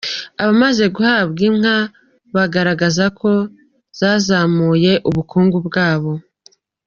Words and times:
Abamaze 0.41 0.85
guhabwa 0.95 1.41
inka, 1.49 1.77
bagaragaza 2.35 3.05
ko 3.19 3.31
zazamuye 3.99 4.91
ubukungu 5.09 5.57
bwabo. 5.67 6.13